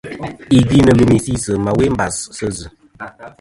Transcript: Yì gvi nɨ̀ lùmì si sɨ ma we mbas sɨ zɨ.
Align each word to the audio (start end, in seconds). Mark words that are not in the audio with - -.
Yì 0.53 0.59
gvi 0.67 0.77
nɨ̀ 0.85 0.95
lùmì 0.99 1.17
si 1.25 1.33
sɨ 1.43 1.53
ma 1.63 1.71
we 1.77 1.85
mbas 1.93 2.15
sɨ 2.37 2.45
zɨ. 2.57 2.67